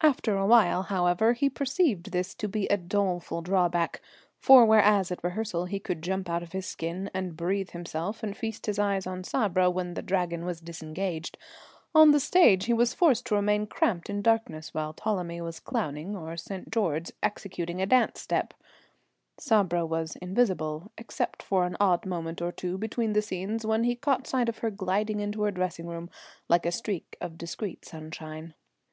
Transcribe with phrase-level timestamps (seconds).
[0.00, 4.00] After a while, however, he perceived this to be a doleful drawback,
[4.36, 8.36] for whereas at rehearsal he could jump out of his skin and breathe himself and
[8.36, 11.38] feast his eyes on Sabra when the Dragon was disengaged,
[11.94, 16.16] on the stage he was forced to remain cramped in darkness while Ptolemy was clowning
[16.16, 16.72] or St.
[16.72, 17.86] George executing a
[18.16, 18.56] step dance.
[19.38, 23.94] Sabra was invisible, except for an odd moment or so between the scenes when he
[23.94, 26.10] caught sight of her gliding to her dressing room
[26.48, 28.54] like a streak of discreet sunshine.